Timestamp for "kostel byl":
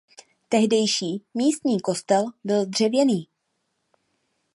1.81-2.65